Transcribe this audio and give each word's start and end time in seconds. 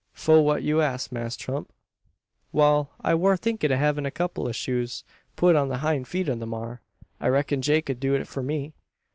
Fo 0.13 0.41
what 0.41 0.63
you 0.63 0.81
ask, 0.81 1.11
Mass 1.11 1.37
Tump?" 1.37 1.71
"Wal; 2.51 2.89
I 3.01 3.13
war 3.13 3.37
thinkin' 3.37 3.71
o' 3.71 3.77
havin' 3.77 4.07
a 4.07 4.09
kupple 4.09 4.47
o' 4.47 4.51
shoes 4.51 5.03
put 5.35 5.55
on 5.55 5.67
the 5.69 5.77
hind 5.85 6.07
feet 6.07 6.27
o' 6.27 6.33
the 6.33 6.47
maar. 6.47 6.81
I 7.19 7.27
reck'n 7.27 7.61
Jake 7.61 7.87
ud 7.87 7.99
do 7.99 8.15
it 8.15 8.27
for 8.27 8.41
me." 8.41 8.73